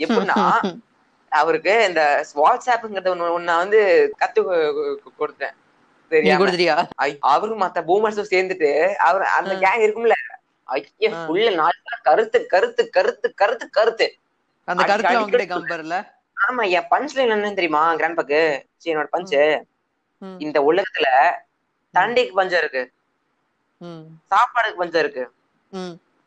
[0.00, 0.38] எப்படின்னா
[1.34, 3.80] அவருக்கு இந்த வாட்ஸ்அப்ங்கிறத ஒண்ணு ஒண்ணு நான் வந்து
[4.18, 4.40] கத்து
[5.18, 5.54] கொடுத்தேன்.
[6.96, 9.54] ஐ- அவரும் மத்த பூமர்ஸும் சேர்ந்துட்டு அவர் அந்த.
[9.54, 10.12] கேங் இருக்கும்ல.
[10.64, 11.26] ஐயா.
[11.28, 11.70] ஃபுல்ல நாலு
[12.02, 14.16] கருத்து கருத்து கருத்து கருத்து கருத்து.
[14.64, 15.96] அந்த அடிக்கடி அவங்ககிட்ட கம்பேர்ல?
[16.48, 19.66] ஆமா என் பஞ்ச் லைன் என்னன்னு தெரியுமா கிராண்ட்பாக்கு சரி என்னோட பஞ்சு
[20.38, 21.06] இந்த உலகத்துல
[21.94, 22.92] தண்டைக்கு பஞ்சம் இருக்கு.
[24.30, 25.30] சாப்பாடுக்கு பஞ்சம் இருக்கு.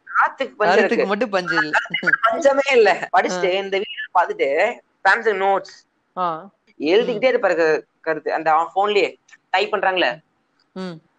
[0.08, 1.06] காத்துக்கு பஞ்சம் இருக்கு.
[1.06, 1.78] மட்டும் பஞ்சு இல்ல.
[2.22, 3.08] பஞ்சமே இல்ல.
[3.18, 4.50] படிச்சுட்டு இந்த வீடியோ பார்த்துட்டு
[5.08, 5.76] சாம்சங் நோட்ஸ்
[6.80, 8.34] எழுதிக்கிட்டே இருப்பாரு கருத்து.
[8.34, 9.16] அந்த போன்லயே
[9.50, 10.20] டைப் பண்றாங்களே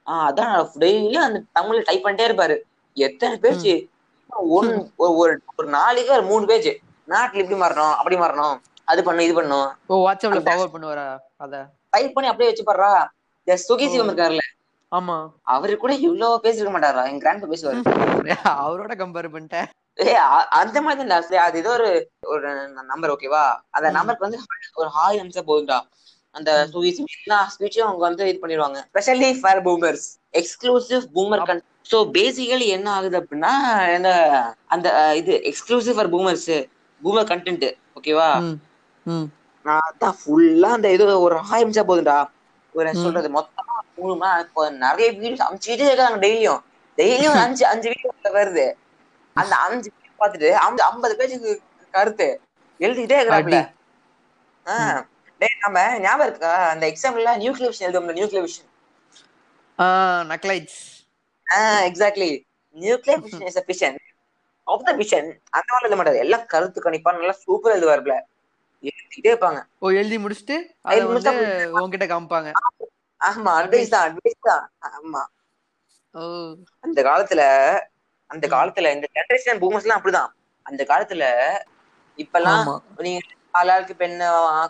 [0.06, 2.58] அதான் டெய்லியும் அந்த தமிழ்ல டைப் பண்ணிட்டே இருப்பாரு.
[2.94, 3.86] எத்தனை பேஜ்
[4.28, 6.68] ஒன் ஒரு ஒரு- நாளைக்கு ஒரு மூணு பேஜ்
[7.08, 9.76] நாட்டுல இப்படி மாறணும் அப்படி மாறணும் அது பண்ணும் இது பண்ணும்.
[9.86, 11.68] ஓ வாட்ஸ்அப்ல ஃபார்வர்ட் பண்ணுவாரா அத?
[11.90, 13.02] டைப் பண்ணி அப்படியே வச்சு
[13.44, 14.38] இந்த சுகி சிவம் இருக்காருல்ல
[14.90, 15.30] ஆமா.
[15.42, 17.06] அவரு கூட இவ்வளவு பேசிருக்க மாட்டாரா?
[17.06, 17.80] என் கிராண்ட் பேசுவாரு.
[18.44, 19.66] அவரோட கம்பேர் பண்ணிட்டேன்.
[19.98, 20.12] ஏ
[20.60, 21.88] அந்த மாதிரி தான் அது ஏதோ ஒரு
[22.32, 22.48] ஒரு
[22.90, 23.44] நம்பர் ஓகேவா
[23.76, 23.86] அந்த.
[23.96, 24.40] நம்பருக்கு வந்து
[24.76, 25.78] ஒரு ஹாய் நிமிஷம் போதும்டா.
[26.34, 26.50] அந்த
[27.16, 28.78] எல்லா ஸ்பீச்சும் அவங்க வந்து இது பண்ணிடுவாங்க.
[28.90, 30.06] Specially for boomers
[30.40, 33.52] exclusive boomer gun so basically என்ன ஆகுது அப்படின்னா
[33.96, 34.10] இந்த
[34.74, 34.88] அந்த
[35.20, 36.50] இது exclusive for boomers
[37.02, 38.28] boomer content ஓகேவா
[39.64, 42.18] நான் அதான் ஃபுல்லா அந்த இது ஒரு ஹாய் நிமிஷம் போதும்டா.
[42.74, 42.90] ஒரு.
[43.02, 44.14] சொல்றது மொத்தமா மூணு
[44.44, 46.60] இப்போ நிறைய வீடியோஸ் அமைச்சுக்கிட்டே இருக்காங்க டெய்லியும்
[46.98, 48.66] டெய்லியும் அஞ்சு அஞ்சு வீடியோ வருது.
[49.38, 51.52] அந்த அஞ்சு வீடியோ பார்த்துட்டு அந்த ஐம்பது பேஜுக்கு
[51.94, 52.28] கருத்து.
[52.80, 53.60] எழுதிக்கிட்டே இருக்கிறாப்ல
[55.40, 56.52] டேய் நம்ம ஞாபகம் இருக்கா?
[56.70, 57.72] அந்த எக்ஸாம்ல nuclear
[58.46, 58.66] vision
[59.78, 59.86] ah,
[60.30, 60.78] nuclides.
[61.46, 62.30] Ah exactly
[62.76, 63.98] nuclear vision is vision
[64.66, 66.18] of the vision அந்த மாதிரி எழுத மாட்டாரு.
[66.18, 68.16] எல்லாம் கருத்து கணிப்பா நல்லா சூப்பர் எழுதுவாருல
[68.84, 69.60] எழுதிக்கிட்டே இருப்பாங்க.
[69.78, 71.32] ஓ எழுதி முடிச்சுட்டு அத வந்து
[71.78, 72.50] உன்கிட்ட காமிப்பாங்க.
[73.20, 74.64] ஆமா அட்வைஸ் தான் அட்வைஸ் தான்.
[74.92, 75.22] ஆமா.
[76.14, 76.20] ஓ.
[76.84, 77.42] அந்த காலத்துல
[78.30, 78.46] அந்த.
[78.54, 80.30] காலத்துல இந்த ஜெனரேஷன் பூமர்ஸ் எல்லாம் அப்படிதான்.
[80.66, 81.24] அந்த காலத்துல
[82.18, 82.68] இப்பெல்லாம்
[83.06, 83.20] நீங்க
[83.54, 84.18] ஆளாளுக்கு பென்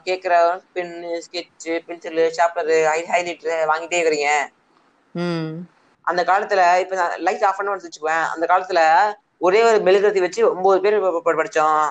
[0.09, 0.35] கேக்குற
[0.75, 2.73] pen sketch pencil sharpener
[3.13, 4.31] highlighter வாங்கிட்டே இருக்கிறீங்க.
[6.07, 8.81] அந்த காலத்துல இப்ப லைட் ஆஃப் பண்ண வச்சுக்குவேன் அந்த காலத்துல
[9.47, 11.89] ஒரே ஒரு மெழுகுவர்த்தி வச்சு ஒன்பது பேர் படிச்சோம்.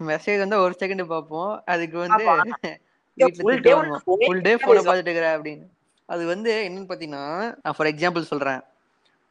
[0.00, 1.52] மெசேஜ் வந்து ஒரு செகண்ட் பார்ப்போம்.
[1.72, 2.24] அதுக்கு வந்து
[3.38, 3.62] ஃபுல்
[4.46, 5.66] டே போனை பார்த்துட்டு இருக்கிற அப்படின்னு.
[6.08, 8.62] அது வந்து என்னன்னு பாத்தீங்கன்னா ஃபார் எக்ஸாம்பிள் சொல்றேன்.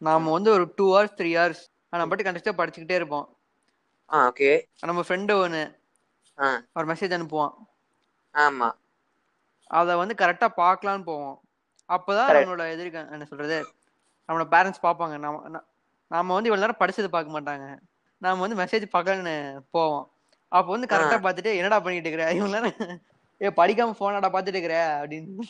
[0.05, 3.37] நாம வந்து ஒரு டூ ஹவர்ஸ் த்ரீ ஹவர்ஸ் நம்ம பாட்டு கண்டிப்பா படிச்சுக்கிட்டே இருப்போம்.
[4.13, 5.79] ஆ ஓகே நம்ம ஃப்ரெண்டு ஒன்று
[6.73, 7.53] ஒரு மெசேஜ் அனுப்புவான்.
[8.33, 8.71] ஆமா.
[9.67, 11.41] அதை வந்து கரெக்டா பார்க்கலான்னு போவோம்.
[11.87, 12.31] அப்பதான்.
[12.43, 13.65] நம்மளோட எதிர்க்க என்ன சொல்றது?
[14.27, 15.17] நம்மளோட பேரண்ட்ஸ் பார்ப்பாங்க.
[15.17, 15.63] நாம நா-
[16.07, 17.77] நாம வந்து இவ்வளவு நேரம் படிச்சது பார்க்க மாட்டாங்க.
[18.17, 20.11] நாம வந்து மெசேஜ் பார்க்கலான்னு போவோம்.
[20.47, 22.33] அப்போ வந்து கரெக்டா பார்த்துட்டு என்னடா பண்ணிட்டு இருக்கிற?
[22.33, 23.01] இவ்வளவு நேரம்
[23.41, 25.05] ஏ படிக்காம போனாடா பார்த்துட்டு இருக்கிற?
[25.05, 25.41] அப்படின்னு.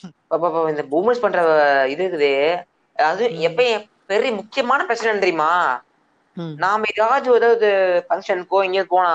[0.69, 2.63] இந்த பூமர்ஸ் பண்ற இது இருக்குது.
[3.01, 3.93] அது ம்.
[4.09, 5.51] பெரிய முக்கியமான பிரச்சனை தெரியுமா?
[6.61, 7.69] நாம ஏதாச்சும் ஏதாவது
[8.07, 9.13] ஃபங்க்ஷனுக்கோ எங்கேயாவது போனா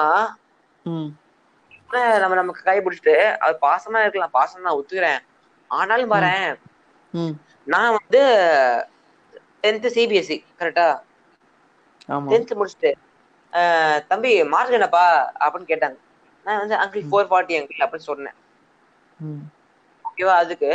[2.22, 5.20] நம்ம நமக்கு கை பிடிச்சிட்டு அது பாசமா இருக்கலாம் பாசம் நான் ஒத்துக்கிறேன்.
[5.70, 6.50] ஆனாலும் பாரேன்
[7.14, 7.34] ம்.
[7.66, 8.20] நான் வந்து
[9.62, 10.86] டென்த் சிபிஎஸ்சி கரெக்டா
[12.30, 12.90] டென்த் முடிச்சுட்டு
[14.08, 15.04] தம்பி மார்க் என்னப்பா?
[15.40, 15.98] அப்படின்னு கேட்டாங்க.
[16.46, 18.36] நான் வந்து அங்கிள் ஃபோர் ஃபார்ட்டி அங்கிள் அப்படின்னு சொன்னேன்.
[20.04, 20.70] ஓகேவா அதுக்கு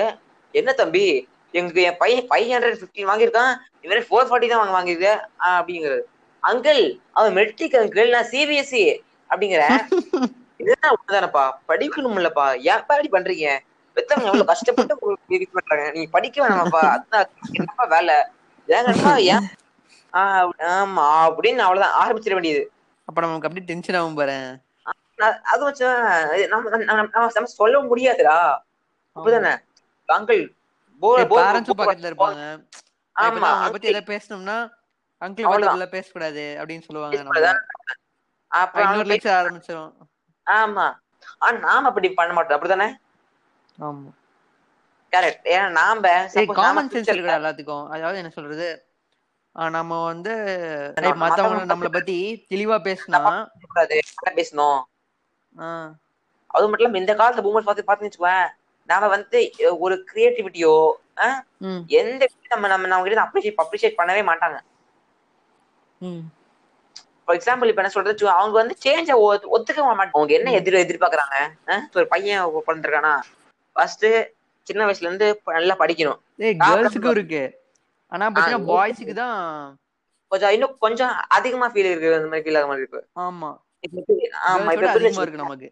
[0.54, 1.06] என்ன தம்பி?
[1.54, 3.54] எங்க என் பையன் ஃபைவ் ஹண்ட்ரட் ஃபிஃப்டின் வாங்கியிருக்கான்.
[3.82, 5.12] இவரே ஃபோர் ஃபார்ட்டி தான் வாங்க வாங்கியிருக்க.
[5.52, 6.02] அப்படிங்கிறது
[6.44, 6.82] அங்கிள்
[7.12, 8.84] அவன் மெட்ரிக் அங்கிள் நான் சிபிஎஸ்சி
[9.30, 9.78] அப்படிங்கிறேன்
[10.60, 13.48] இதுதான் உண்மைதானப்பா படிக்கணும்லப்பா ஏன்ப்பா இப்படி பண்றீங்க?
[13.98, 14.94] பெத்தவங்க எவ்வளவு கஷ்டப்பட்டு
[15.36, 15.86] இது பண்றாங்க?
[15.96, 16.82] நீங்க படிக்க வேணாமாப்பா.
[16.94, 17.28] அதுதான்
[17.58, 18.16] என்னப்பா வேலை?
[18.68, 19.48] ஏங்கப்பா ஏன்?
[20.14, 21.98] ஆஹ் ஆமா அப்படின்னு அவ்வளவுதான்.
[22.02, 22.64] ஆரம்பிச்சிட வேண்டியது.
[23.08, 24.38] அப்ப நமக்கு அப்படியே டென்ஷன் ஆகும் பாரு.
[25.52, 25.86] அது வச்சு
[26.54, 26.78] நம்ம
[27.28, 28.38] நம்ம சொல்ல முடியாதுடா.
[29.16, 29.54] அப்படிதானே?
[30.10, 30.44] அங்கிள்
[31.34, 32.44] பேரண்ட்ஸும் பக்கத்துல இருப்பாங்க.
[33.16, 34.58] ஆமா பத்தி ஏதாவது பேசணும்னா
[35.22, 37.54] அங்கிள் பேசக்கூடாது அப்படின்னு சொல்லுவாங்க.
[38.52, 39.94] அப்புறம் இன்னொரு அவங்க லெக்சர் ஆரம்பிச்சிடும்
[40.48, 40.86] ஆமா.
[41.44, 42.58] ஆனா நாம அப்படி பண்ண மாட்டோம்.
[42.58, 42.90] அப்படிதானே
[43.78, 44.10] ஆமா.
[45.14, 46.12] கரெக்ட் ஏன்னா நாம
[46.60, 47.86] காமன் சென்ஸ் எல்லாத்துக்கும்.
[47.96, 48.68] அதாவது என்ன சொல்றது?
[49.76, 50.34] நம்ம வந்து
[51.22, 52.18] மத்தவங்க நம்மள பத்தி
[52.52, 53.22] தெளிவா பேசினா
[54.40, 54.82] பேசணும்?
[56.56, 58.48] அது மட்டும் இல்லாம இந்த காலத்துல பூமர்ஸ் பார்த்து பார்த்து வச்சுக்குவேன்
[58.90, 59.40] நாம வந்து
[59.80, 60.76] ஒரு கிரியேட்டிவிட்டியோ
[61.98, 64.58] எந்த நம்ம நம்ம நம்ம கிட்ட அப்ரிஷியேட் அப்ரிஷியேட் பண்ணவே மாட்டாங்க.
[67.22, 68.12] ஃபார் எக்ஸாம்பிள் இப்ப என்ன சொல்றது?
[68.34, 69.10] அவங்க வந்து சேஞ்ச
[69.56, 70.16] ஒத்துக்க மாட்டாங்க.
[70.16, 71.38] அவங்க என்ன எதிர் எதிர்பார்க்கறாங்க?
[71.96, 73.14] ஒரு பையன் பிறந்திருக்கானா?
[73.76, 74.06] ஃபர்ஸ்ட்
[74.68, 76.20] சின்ன வயசுல இருந்து நல்லா படிக்கணும்.
[76.62, 77.42] கேர்ள்ஸுக்கும் இருக்கு.
[78.12, 79.38] ஆனா பாத்தீங்கன்னா பாய்ஸுக்கு தான்
[80.32, 83.02] கொஞ்சம் இன்னும் கொஞ்சம் அதிகமா ஃபீல் இருக்கு அந்த மாதிரி ஃபீல் ஆக மாதிரி இருக்கு.
[83.24, 83.50] ஆமா.
[84.50, 84.92] ஆமா இப்ப
[85.24, 85.68] இருக்கு நமக்கு.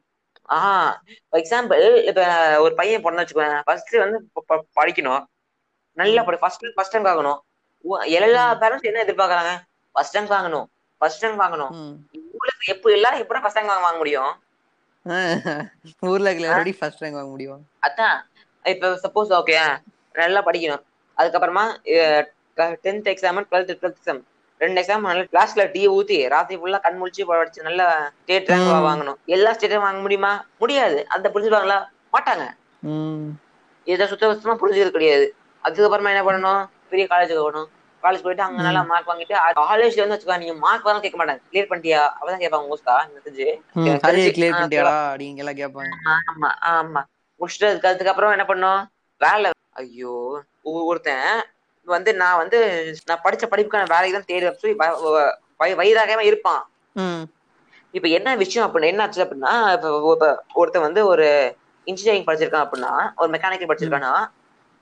[0.49, 0.93] ஆஹ்
[1.29, 2.21] ஃபார் எக்ஸாம்பிள் இப்ப
[2.61, 4.17] ஒரு பையன் பொண்ணு வச்சுக்குவேன் ஃபர்ஸ்ட் வந்து
[4.79, 5.23] படிக்கணும்.
[5.97, 7.39] நல்லா படி ஃபர்ஸ்ட் ஃபர்ஸ்ட் ரேங்க் ஆகணும்
[8.19, 8.43] எல்லா.
[8.61, 9.51] பேரண்ட்ஸ் என்ன எதிர்பார்க்கறாங்க?
[9.95, 10.67] ஃபர்ஸ்ட் ரேங்க் வாங்கணும்.
[11.01, 11.71] ஃபர்ஸ்ட் ரேங்க் வாங்கணும்.
[12.31, 14.31] உங்களுக்கு எப்ப எல்லாரும் எப்படி ஃபர்ஸ்ட் ரேங்க் வாங்க முடியும்?
[16.09, 17.61] ஊர்ல இருக்கிற ஃபர்ஸ்ட் ரேங்க் வாங்க முடியும்.
[17.87, 18.17] அதான்.
[18.73, 19.57] இப்ப சப்போஸ் ஓகே
[20.21, 20.83] நல்லா படிக்கணும்.
[21.17, 21.63] அதுக்கப்புறமா
[22.85, 24.21] tenth exam twelfth twelfth exam
[24.57, 28.87] ரெண்டு எக்ஸாம் கிளாஸ்ல டீ ஊத்தி ராத்திரி ஃபுல்லா கண் முழிச்சு படிச்சு நல்ல ஸ்டேட் ரேங்க்.
[28.89, 29.15] வாங்கணும்.
[29.25, 30.45] எல்லா ஸ்டேட்டும் வாங்க முடியுமா?
[30.59, 31.07] முடியாது.
[31.07, 32.43] அந்த புரிஞ்சுப்பாங்களா மாட்டாங்க.
[33.83, 35.35] இதை சுத்த சுத்தமா புரிஞ்சது கிடையாது.
[35.63, 36.67] அதுக்கப்புறமா என்ன பண்ணணும்?
[36.89, 37.69] பெரிய காலேஜுக்கு போகணும்.
[38.03, 38.61] காலேஜ் போயிட்டு அங்க.
[38.61, 41.39] நல்லா மார்க் வாங்கிட்டு காலேஜ்ல வந்து வச்சுக்கோ நீங்க மார்க் வரலாம் கேட்க மாட்டாங்க.
[41.51, 42.01] கிளியர் பண்ணிட்டியா?
[42.19, 43.47] அப்பதான் கேட்பாங்க மோஸ்டா தெரிஞ்சு.
[43.75, 45.89] கிளியர் பண்ணிட்டியாடா அப்படின்னு எல்லாம் கேட்பாங்க.
[46.09, 47.03] ஆமா ஆமா.
[47.39, 49.51] முடிச்சுட்டு அதுக்கு அதுக்கப்புறம் என்ன பண்ணும் வேலை.
[49.69, 51.43] ஐயோ ஒ- ஒருத்தன்
[51.85, 56.69] வந்து நான் வந்து நான் படிச்ச படிப்புக்கான வேலைக்கு தான் தேடி சொல்லி வ- வ- வய- வயதாகவே இருப்பான்.
[57.91, 63.71] இப்ப என்ன விஷயம் அப்படின்னா என்ன ஆச்சு அப்படின்னா ஒருத்தன் வந்து ஒரு இன்ஜினியரிங் படிச்சிருக்கான் அப்படின்னா ஒரு மெக்கானிக்கல்
[63.71, 64.27] படிச்சிருக்கானா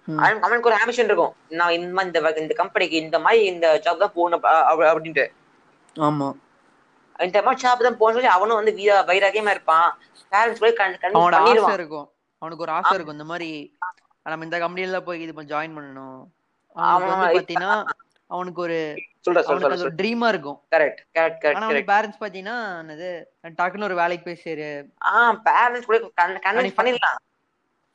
[0.05, 0.17] ம்.
[0.17, 1.35] அவன் அவனுக்கு ஒரு ஆம்பிஷன் இருக்கும்.
[1.49, 5.27] நான் இந்த மாதிரி இந்த இந்த கம்பெனிக்கு இந்த மாதிரி இந்த ஜாப் தான் போகணும் அப்படின்ட்டு.
[5.95, 6.33] ஆமா.
[7.19, 9.97] இந்த மாதிரி ஜாப் தான் போகணும் சொல்லி அவனும் வந்து வீர வைராக்கியமா இருப்பான்.
[10.31, 11.73] பேரண்ட்ஸ் போய் ஆசை பண்ணிடுவான்.
[11.73, 12.11] இருக்கும்.
[12.37, 13.13] அவனுக்கு ஒரு ஆசை இருக்கும்.
[13.13, 13.77] இந்த மாதிரி
[14.23, 16.23] நம்ம இந்த கம்பெனில போய் இது ஜாயின் பண்ணணும்.
[16.73, 17.39] அவனுக்கு வந்து.
[17.39, 17.83] பாத்தீங்கன்னா
[18.27, 18.95] அவனுக்கு ஒரு
[19.45, 20.61] அவனுக்கு ட்ரீமா இருக்கும்.
[20.75, 23.23] கரெக்ட் கரெக்ட் ஆனா கரெக்ட் கரெக்ட் பேரண்ட்ஸ் பாத்தீங்கன்னா என்னது
[23.61, 24.89] டக்குன்னு ஒரு வேலைக்கு போய் சேரு.
[25.05, 27.15] ஆஹ் பேரண்ட்ஸ் கூட கன்வின்ஸ் பண்ணிடலாம்.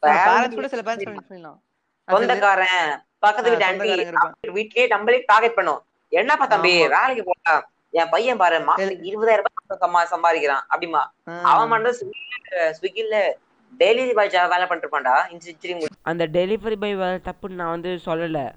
[0.02, 1.60] பேரண்ட்ஸ் கூட சில பேரண்ட்ஸ் பண்ணிடலாம்.
[2.04, 4.12] அது சில- சொந்தக்காரன் பக்கத்து ஆ, வீட்டு
[4.44, 4.70] ஆண்டி.
[4.70, 5.82] வீட்லயே நம்மளே டார்கெட் பண்ணும்.
[6.08, 6.88] என்னப்பா தம்பி.
[6.88, 7.70] வேலைக்கு போலாம்.
[7.90, 11.04] என் பையன் பாரு மாசத்துக்கு இருபதாயிரம் ரூபாய் சம்பா- சம்பாதிக்கிறான் அப்படிமா.
[11.28, 13.32] ஆ, அவன் மட்டும் ஸ்விக்கில ஸ்விக்கில
[13.78, 15.30] டெலிவரி பாய் வேலை பண்ணிட்டு இருப்பான்டா.
[15.30, 18.52] இன்ஜினியரிங் அந்த டெலிவரி பாய் வேலை தப்புன்னு நான் வந்து சொல்லல.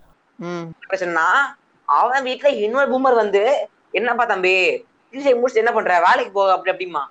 [0.83, 1.25] பிரச்சனைனா
[1.87, 3.41] அவன் வீட்டுல இன்னொரு பூமர் வந்து
[3.91, 4.55] என்னப்பா தம்பி?
[5.13, 5.93] இன்ஜினியரிங் முடிச்சு என்ன பண்ற?
[6.07, 7.03] வேலைக்கு போ அப்படி அப்படிமா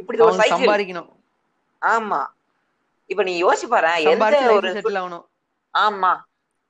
[0.00, 1.10] இப்படி ஒரு சைக்கிள் சம்பாதிக்கணும்.
[1.82, 2.20] ஆமா.
[3.10, 5.24] இப்ப நீ யோசிச்சு பாரு எந்த ஒரு செட்டில் ஆகணும்.
[5.74, 6.12] ஆமா.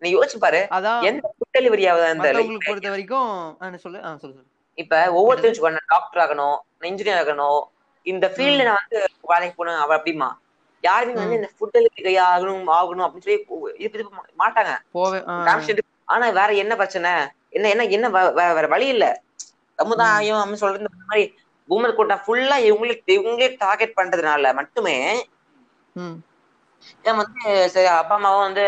[0.02, 1.02] நீ யோசிச்சு பாரு அதான்.
[1.08, 2.30] எந்த ஃபுட் டெலிவரி ஆகுது அந்த
[2.66, 3.32] பொறுத்த வரைக்கும்
[3.84, 4.40] சொல்லு சொல்லு
[4.78, 6.56] இப்ப ஒவ்வொருத்தரும் டாக்டர் ஆகணும்
[6.90, 7.60] இன்ஜினியர் ஆகணும்
[8.06, 8.98] இந்த ஃபீல்ட்ல நான் வந்து
[9.32, 10.28] வேலைக்கு போகணும் அவ அப்படிமா
[10.88, 13.40] யாருமே வந்து இந்த ஃபுட் டெலிவரி ஆகணும் ஆகணும் அப்படின்னு சொல்லி
[13.84, 14.04] இது இது
[14.42, 14.72] மாட்டாங்க.
[16.14, 17.12] ஆனா வேற என்ன பிரச்சனை?
[17.56, 18.06] என்ன என்ன என்ன
[18.58, 19.06] வேற வழி இல்ல.
[19.78, 21.24] சமுதாயம் அப்படின்னு சொல்றது இந்த மாதிரி
[21.68, 24.96] பூமர் கூட்டம் ஃபுல்லா இவங்களே இவங்களே டார்கெட் பண்றதுனால மட்டுமே
[27.04, 27.42] இவன் வந்து
[27.74, 28.64] சரி அப்பா அம்மாவும் வந்து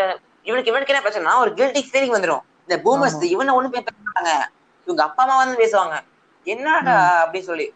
[0.49, 2.43] இவனுக்கு இவனுக்கு என்ன பிரச்சனைனா ஒரு கில்ட்டி ஃபீலிங் வந்துரும்.
[2.65, 4.31] இந்த பூமர்ஸ் இவனை ஒண்ணும் பேச மாட்டாங்க.
[4.87, 5.95] இவங்க அப்பா அம்மா வந்து பேசுவாங்க.
[6.47, 7.67] என்னடா அப்படின்னு சொல்லி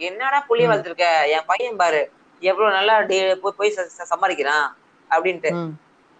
[0.00, 1.08] என்னடா புள்ளிய வளர்த்துருக்க?
[1.34, 2.02] என் பையன் பாரு.
[2.42, 2.94] எவ்வளவு நல்லா
[3.42, 3.76] போய் போய்
[4.12, 4.66] சம்பாதிக்கிறான்
[5.10, 5.50] அப்படின்ட்டு.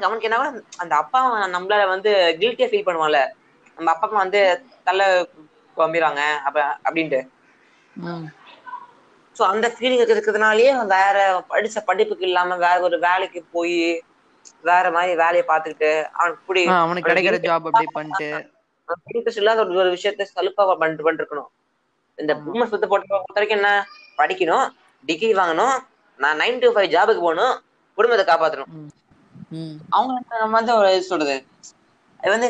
[0.00, 0.38] அவனுக்கு என்ன
[0.82, 1.20] அந்த அப்பா
[1.54, 3.20] நம்மளால வந்து கில்ட்டியா ஃபீல் பண்ணுவான்ல.
[3.78, 4.40] நம்ம அப்பா அம்மா வந்து
[4.88, 5.06] தலை
[5.76, 7.20] குழம்பிடுறாங்க அப்ப அப்படின்ட்டு.
[9.36, 11.16] சோ அந்த ஃபீலிங் இருக்கிறதுனாலயே வேற
[11.52, 13.78] படிச்ச படிப்புக்கு இல்லாம வேற ஒரு வேலைக்கு போய்
[14.68, 18.28] வேற மாதிரி வேலையை பார்த்துக்கிட்டு அவனுக்கு புடி அவனுக்கு கிடைக்கிற ஜாப் அப்படி பண்ணிட்டு.
[19.10, 21.50] இன்ட்ரெஸ்ட் இல்லாத ஒரு ஒரு விஷயத்த சலுப்பா பண்ணிட்டு பண்ணிருக்கணும்.
[22.18, 23.70] இந்த பூமர் சுத்த போட்டு பொறுத்த வரைக்கும் என்ன?
[24.18, 24.66] படிக்கணும்
[25.04, 25.74] டிகிரி வாங்கணும்
[26.20, 27.54] நான் நைன் to ஃபைவ் ஜாபுக்கு போகணும்
[27.98, 28.70] குடும்பத்தை காப்பாத்தணும்.
[29.52, 31.36] ம், அவங்களுக்கு நம்ம வந்து ஒரு சொல்றது?
[32.20, 32.48] அது வந்து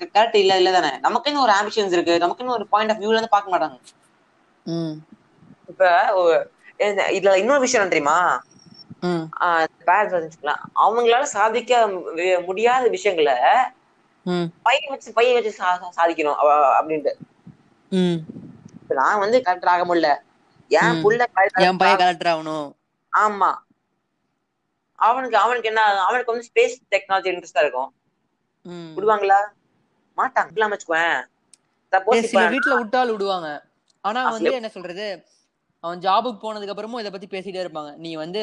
[0.00, 0.90] கரெக்ட் இல்ல இல்ல தானே?
[1.06, 2.14] நமக்குன்னு ஒரு ஆம்பிஷன்ஸ் இருக்கு.
[2.24, 3.76] நமக்குன்னு ஒரு பாயிண்ட் ஆஃப் வியூல இருந்து பார்க்க மாட்டாங்க.
[5.68, 5.84] இப்ப
[7.16, 8.18] இதுல இன்னொரு விஷயம் தெரியுமா?
[10.82, 11.72] அவங்களால சாதிக்க
[12.46, 13.36] முடியாத விஷயங்களை
[14.66, 15.52] பையன் வச்சு பையன் வச்சு
[15.98, 16.38] சாதிக்கணும்
[16.78, 17.12] அப்படின்ட்டு.
[18.80, 20.10] இப்ப நான் வந்து கலெக்டர் ஆக முடியல.
[20.70, 20.96] என்.
[21.02, 22.70] புள்ள என் பையன் கலெக்டர் ஆகணும்.
[23.16, 23.50] ஆமா.
[24.98, 27.90] அவனுக்கு அவனுக்கு என்ன அவனுக்கு வந்து ஸ்பேஸ் டெக்னாலஜி இன்ட்ரெஸ்டா இருக்கும்.
[28.96, 29.40] விடுவாங்களா?
[30.18, 30.52] மாட்டாங்க.
[30.52, 33.48] இல்லாம வச்சுக்குவேன் சில வீட்ல விட்டால் விடுவாங்க.
[34.04, 35.06] ஆனா வந்து என்ன சொல்றது?
[35.80, 37.96] அவன் ஜாபுக்கு போனதுக்கு அப்புறமும் இத பத்தி பேசிட்டே இருப்பாங்க.
[37.96, 38.42] நீ வந்து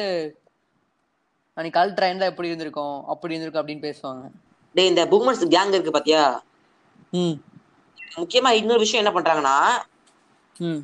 [1.56, 3.06] நீ கலெக்டர் இருந்தா எப்படி இருந்திருக்கும்?
[3.06, 4.24] அப்படி இருந்திருக்கும் அப்படின்னு பேசுவாங்க.
[4.74, 6.22] டேய் இந்த பூமர்ஸ் கேங் இருக்கு பாத்தியா?
[7.12, 7.36] ம்.
[8.16, 9.56] முக்கியமா இன்னொரு விஷயம் என்ன பண்றாங்கன்னா
[10.56, 10.80] ம்.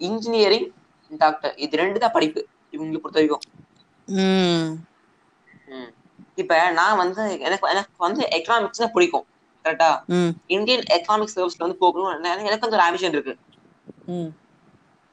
[0.00, 0.68] இன்ஜினியரிங்
[1.10, 2.42] டாக்டர் இது ரெண்டு தான் படிப்பு.
[2.82, 3.44] இவங்களுக்கு பொறுத்த வரைக்கும்.
[6.40, 9.26] இப்ப நான் வந்து எனக்கு எனக்கு வந்து எக்கனாமிக்ஸ் தான் பிடிக்கும்
[9.64, 9.90] கரெக்டா
[10.50, 12.12] இந்தியன் எக்கனாமிக் சர்வீஸ்ல வந்து போகணும்
[12.46, 13.34] எனக்கு வந்து ஒரு ஆம்பிஷன் இருக்கு.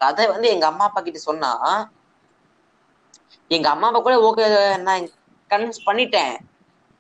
[0.02, 1.52] அதை வந்து எங்க அம்மா அப்பா கிட்ட சொன்னா
[3.52, 4.46] எங்க அம்மா அப்பா கூட ஓகே
[4.86, 5.06] நான்
[5.52, 6.34] கன்வின்ஸ் பண்ணிட்டேன்.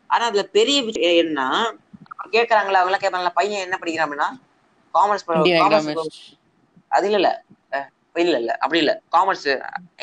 [0.10, 1.39] ஆனா அதுல பெரிய விஷயம் என்ன
[2.36, 4.29] கேக்குறாங்களா அவங்க எல்லாம் கேட்பாங்களா பையன் என்ன படிக்கிறான் அப்படின்னா
[4.93, 5.89] காமர்ஸ் காமர்ஸ்
[6.91, 7.29] அது இல்ல.
[8.21, 8.51] இல்ல இல்ல.
[8.63, 8.93] அப்படி இல்ல.
[9.10, 9.47] காமர்ஸ்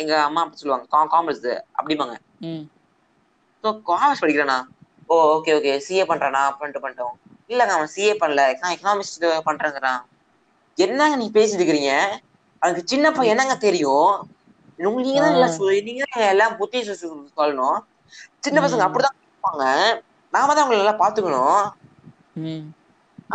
[0.01, 1.47] எங்க அம்மா அப்பா சொல்லுவாங்க காமர்ஸ்
[1.79, 2.17] அப்படிம்பாங்க.
[3.65, 4.59] ஸோ காமர்ஸ் படிக்கிறானா?
[5.09, 6.43] ஓ ஓகே ஓகே சிஏ பண்றானா?
[6.59, 7.15] பண்ணிட்டு பண்ணிட்டோம்.
[7.51, 8.45] இல்லங்க அவன் சிஏ பண்ணல.
[8.61, 9.17] நான் எக்கனாமிக்ஸ்
[9.49, 10.01] பண்றேங்கிறான்.
[10.79, 11.93] என்னங்க நீ பேசிட்டு இருக்கிறீங்க?
[12.63, 14.11] அவனுக்கு சின்ன பையன் என்னங்க தெரியும்?
[14.99, 15.55] நீங்க தான் எல்லாம்
[15.87, 16.79] நீங்க தான் எல்லாம் புத்தி
[17.33, 17.79] சொல்லணும்.
[18.45, 18.85] சின்ன பசங்க.
[18.87, 19.65] அப்படிதான் இருப்பாங்க.
[20.33, 21.61] நாம தான் அவங்களை எல்லாம் பாத்துக்கணும்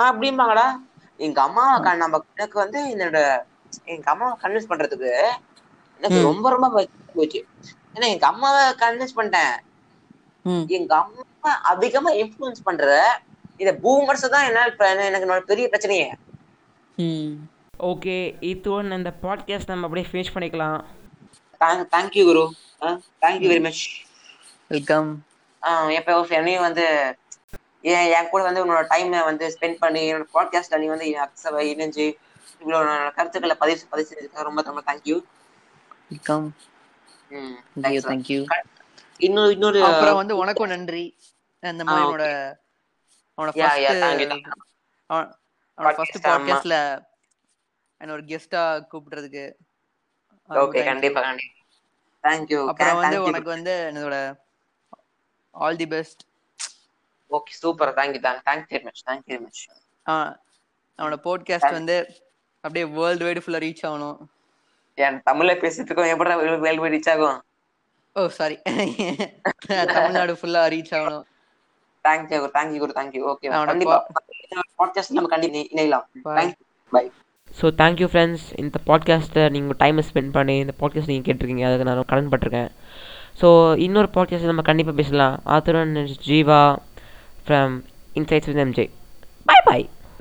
[0.06, 0.66] அப்படிம்பாங்கடா.
[1.20, 1.64] எங்க அம்மா
[2.02, 3.18] நம்ம எனக்கு வந்து என்னோட
[3.84, 5.20] எங்க அம்மாவை கன்வின்ஸ் பண்றதுக்கு
[5.98, 6.22] எனக்கு.
[6.22, 7.46] ரொம்ப ரொம்ப போச்சு.
[7.96, 9.60] ஏன்னா எங்க அம்மாவை கன்வின்ஸ் பண்ணிட்டேன்.
[10.44, 10.62] ம்.
[10.68, 13.22] எங்க அம்மா அதிகமா இன்ஃப்ளூயன்ஸ் பண்ற
[13.58, 16.14] இந்த பூமர்ஸ் தான் என்ன எனக்கு என்னோட பெரிய பிரச்சனையே.
[16.96, 17.34] ம்.
[17.80, 20.84] ஓகே இத்துடன் இந்த பாட்காஸ்ட் நம்ம அப்படியே ஃபினிஷ் பண்ணிக்கலாம்.
[21.60, 22.54] Thank you Guru.
[23.22, 24.06] Thank you very much
[24.68, 25.26] welcome
[25.90, 27.16] எப்போ என்னையும் வந்து
[27.82, 31.06] என் கூட வந்து உன்னோட டைமை வந்து ஸ்பெண்ட் பண்ணி என்னோட பாட்காஸ்ட்ல நீ வந்து
[31.46, 32.14] இணைஞ்சு
[32.62, 32.80] இவ்வளோ
[33.14, 35.18] கருத்துக்களை பதிவு பதிவு செஞ்சதுக்கு ரொம்ப ரொம்ப தேங்க்யூ
[36.10, 36.48] வெல்கம்
[37.82, 38.40] தேங்க்யூ தேங்க்யூ
[39.20, 41.04] இன்னொரு இன்னொரு அப்புறம் வந்து உனக்கும் நன்றி.
[41.64, 42.26] இந்த மாதிரி அவனோட.
[43.38, 43.52] அவனோட
[45.96, 46.38] ஃபர்ஸ்ட் Podcast, ஆமா.
[46.38, 46.76] பாட்காஸ்ட்ல
[48.02, 49.44] என்ன ஒரு கெஸ்டா கூப்பிடுறதுக்கு
[50.50, 51.58] ஓகே கண்டிப்பா கண்டிப்பா.
[52.24, 54.16] தேங்க்யூ அப்புறம் வந்து உனக்கு வந்து என்னோட
[55.56, 56.22] all the best
[57.32, 59.62] okay super thank you thank thank very much thank very much
[60.06, 60.34] அவன்
[61.00, 61.98] அவனோட போட்காஸ்ட் வந்து
[62.64, 64.18] அப்படியே வேர்ல்டு வைடு ஃபுல்லா ரீச் ஆகணும்.
[64.98, 67.38] என் தமிழ்ல பேசிட்டு இருக்கோம் எப்படி வேல்டு ரீச் ஆகும்?
[68.16, 68.56] ஓ சாரி
[69.96, 71.26] தமிழ்நாடு ஃபுல்லா ரீச் ஆகணும்.
[72.06, 72.94] Thank you thank you Guru.
[73.00, 73.98] Thank you okay அவனோட கண்டிப்பா.
[74.82, 76.06] பாட்காஸ்ட் நம்ம கண்டிப்பா இணையலாம்.
[76.28, 76.36] Bye.
[76.38, 77.04] Thank you bye
[77.60, 81.66] so thank you friends இந்த பாட்காஸ்ட்டை நீங்கள் டைமை ஸ்பெண்ட் பண்ணி இந்த பாட்காஸ்ட் நீங்கள் கேட்டிருக்கீங்க.
[81.70, 82.70] அதுக்கு நான் கடன் பட்டிருக்கேன்.
[83.42, 83.48] ஸோ
[83.86, 85.36] இன்னொரு பாட்காஸ்ட் நம்ம கண்டிப்பாக பேசலாம்.
[85.56, 85.96] ஆத்துரன்
[86.30, 86.62] Jeeva
[87.46, 87.76] from
[88.20, 88.86] Insights with MJ
[89.50, 89.80] bye bye